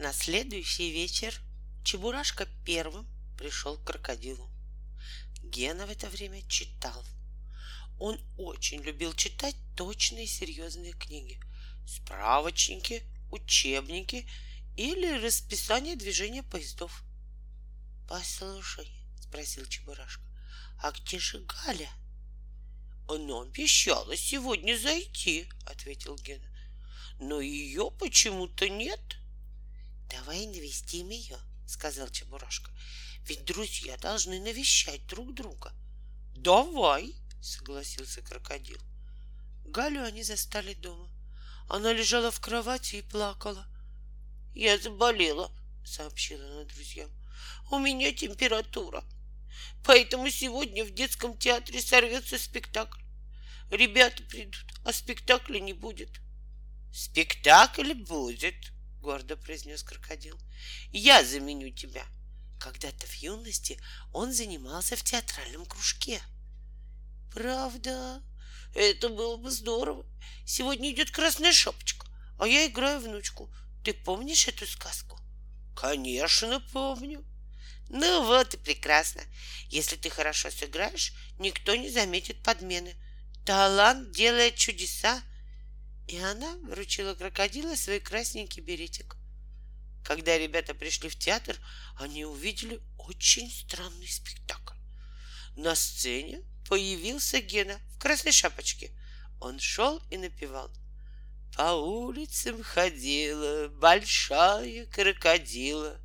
[0.00, 1.38] На следующий вечер
[1.84, 3.06] Чебурашка первым
[3.36, 4.50] пришел к крокодилу.
[5.42, 7.04] Гена в это время читал.
[7.98, 11.38] Он очень любил читать точные серьезные книги,
[11.86, 14.26] справочники, учебники
[14.74, 17.04] или расписание движения поездов.
[18.08, 18.90] «Послушай»,—
[19.20, 20.24] спросил Чебурашка,—
[20.82, 21.90] «а где же Галя?»
[23.06, 26.48] «Она обещала сегодня зайти»,— ответил Гена.
[27.18, 29.19] «Но ее почему-то нет».
[30.10, 32.70] «Давай навестим ее»,— сказал Чебурашка.
[33.26, 35.72] «Ведь друзья должны навещать друг друга».
[36.34, 38.80] «Давай»,— согласился крокодил.
[39.64, 41.08] Галю они застали дома.
[41.68, 43.66] Она лежала в кровати и плакала.
[44.54, 45.52] «Я заболела»,—
[45.84, 47.10] сообщила она друзьям.
[47.70, 49.04] «У меня температура.
[49.84, 53.00] Поэтому сегодня в детском театре сорвется спектакль.
[53.70, 56.20] Ребята придут, а спектакля не будет».
[56.92, 60.38] «Спектакль будет»,— гордо произнес крокодил.
[60.92, 62.04] «Я заменю тебя».
[62.58, 63.80] Когда-то в юности
[64.12, 66.20] он занимался в театральном кружке.
[67.32, 68.22] Правда?
[68.74, 70.04] Это было бы здорово.
[70.44, 72.06] Сегодня идет красная шапочка,
[72.38, 73.50] а я играю внучку.
[73.82, 75.18] Ты помнишь эту сказку?
[75.74, 77.24] Конечно, помню.
[77.88, 79.22] Ну вот и прекрасно.
[79.68, 82.94] Если ты хорошо сыграешь, никто не заметит подмены.
[83.46, 85.22] Талант делает чудеса.
[86.10, 89.14] И она вручила крокодила свой красненький беретик.
[90.02, 91.56] Когда ребята пришли в театр,
[91.94, 94.74] они увидели очень странный спектакль.
[95.54, 98.90] На сцене появился Гена в красной шапочке.
[99.38, 100.72] Он шел и напевал.
[101.56, 105.96] По улицам ходила большая крокодила.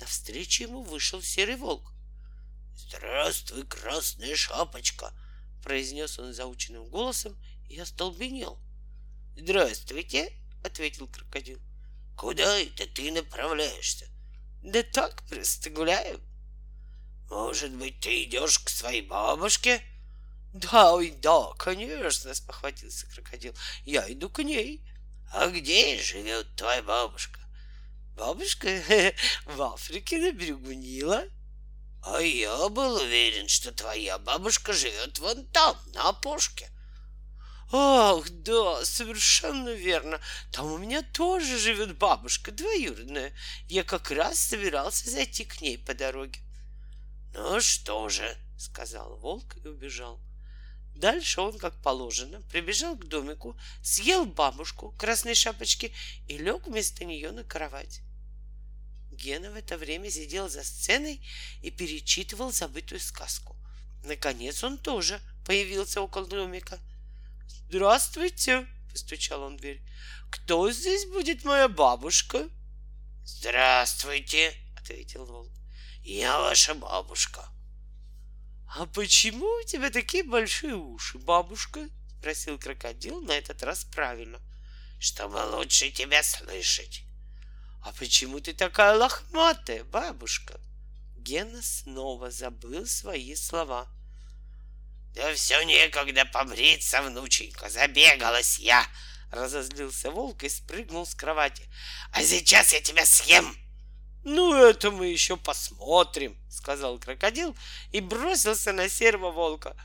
[0.00, 1.92] Навстречу ему вышел серый волк.
[2.74, 5.12] Здравствуй, красная шапочка,
[5.62, 7.36] произнес он заученным голосом
[7.68, 8.58] и остолбенел.
[9.36, 11.58] Здравствуйте, ответил крокодил.
[12.16, 14.06] Куда это ты направляешься?
[14.62, 16.20] Да так просто гуляю.
[17.30, 19.82] Может быть, ты идешь к своей бабушке?
[20.52, 23.54] Да, ой, да, конечно, спохватился крокодил.
[23.84, 24.84] Я иду к ней.
[25.32, 27.40] А где живет твоя бабушка?
[28.14, 28.68] Бабушка
[29.46, 31.24] в Африке на берегу Нила.
[32.04, 36.68] А я был уверен, что твоя бабушка живет вон там, на опушке.
[37.74, 40.20] Ах, да, совершенно верно.
[40.50, 43.32] Там у меня тоже живет бабушка двоюродная.
[43.66, 46.40] Я как раз собирался зайти к ней по дороге.
[47.32, 50.20] Ну что же, сказал волк и убежал.
[50.94, 55.94] Дальше он, как положено, прибежал к домику, съел бабушку красной шапочки
[56.28, 58.02] и лег вместо нее на кровать.
[59.10, 61.26] Гена в это время сидел за сценой
[61.62, 63.56] и перечитывал забытую сказку.
[64.04, 66.78] Наконец он тоже появился около домика—
[67.48, 69.82] «Здравствуйте!»— постучал он в дверь.
[70.30, 72.48] «Кто здесь будет моя бабушка?»
[73.24, 75.52] «Здравствуйте!»— ответил волк.
[76.02, 77.48] «Я ваша бабушка».
[78.66, 81.88] «А почему у тебя такие большие уши, бабушка?»—
[82.18, 84.40] спросил крокодил на этот раз правильно.
[84.98, 87.04] «Чтобы лучше тебя слышать».
[87.82, 90.60] «А почему ты такая лохматая, бабушка?»
[91.16, 93.88] Гена снова забыл свои слова—
[95.14, 98.86] да все некогда побриться, внученька, забегалась я.
[99.30, 101.68] Разозлился волк и спрыгнул с кровати.
[102.12, 103.56] А сейчас я тебя съем.
[104.24, 107.56] Ну, это мы еще посмотрим, сказал крокодил
[107.90, 109.76] и бросился на серого волка.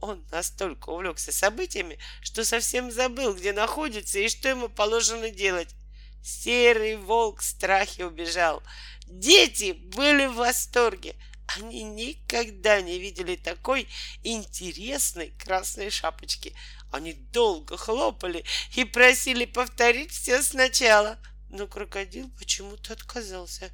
[0.00, 5.74] Он настолько увлекся событиями, что совсем забыл, где находится и что ему положено делать.
[6.22, 8.62] Серый волк в страхе убежал.
[9.06, 11.16] Дети были в восторге.
[11.56, 13.88] Они никогда не видели такой
[14.22, 16.54] интересной красной шапочки.
[16.92, 18.44] Они долго хлопали
[18.76, 21.18] и просили повторить все сначала.
[21.48, 23.70] Но крокодил почему-то отказался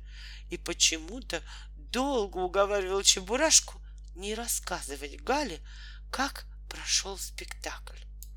[0.49, 1.43] и почему-то
[1.77, 3.81] долго уговаривал Чебурашку
[4.15, 5.61] не рассказывать Гале,
[6.11, 7.99] как прошел спектакль.